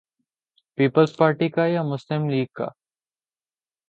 [0.77, 2.67] Peoples Party کا یا مسلم لیگ کا؟